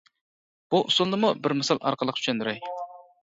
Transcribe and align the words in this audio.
بۇ 0.75 0.79
ئۇسۇلنىمۇ 0.87 1.29
بىر 1.43 1.55
مىسال 1.59 1.81
ئارقىلىق 1.89 2.17
چۈشەندۈرەي. 2.21 2.59